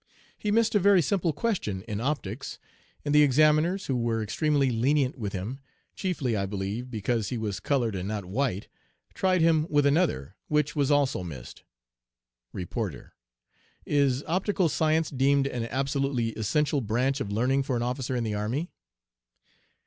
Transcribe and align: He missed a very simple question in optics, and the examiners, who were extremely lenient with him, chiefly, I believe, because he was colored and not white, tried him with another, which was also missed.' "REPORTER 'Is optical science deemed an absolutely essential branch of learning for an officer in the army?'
He 0.35 0.49
missed 0.49 0.73
a 0.73 0.79
very 0.79 0.99
simple 1.03 1.31
question 1.31 1.83
in 1.83 2.01
optics, 2.01 2.57
and 3.05 3.13
the 3.13 3.21
examiners, 3.21 3.85
who 3.85 3.95
were 3.95 4.23
extremely 4.23 4.71
lenient 4.71 5.15
with 5.15 5.31
him, 5.33 5.59
chiefly, 5.95 6.35
I 6.35 6.47
believe, 6.47 6.89
because 6.89 7.29
he 7.29 7.37
was 7.37 7.59
colored 7.59 7.93
and 7.93 8.07
not 8.07 8.25
white, 8.25 8.67
tried 9.13 9.41
him 9.41 9.67
with 9.69 9.85
another, 9.85 10.35
which 10.47 10.75
was 10.75 10.89
also 10.89 11.21
missed.' 11.23 11.61
"REPORTER 12.51 13.13
'Is 13.85 14.23
optical 14.25 14.69
science 14.69 15.11
deemed 15.11 15.45
an 15.45 15.65
absolutely 15.67 16.29
essential 16.29 16.81
branch 16.81 17.21
of 17.21 17.31
learning 17.31 17.61
for 17.61 17.75
an 17.75 17.83
officer 17.83 18.15
in 18.15 18.23
the 18.23 18.33
army?' 18.33 18.71